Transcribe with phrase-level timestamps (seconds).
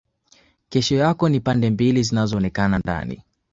[0.69, 3.23] Kesho yako ni pande mbili zinazoonekana ndani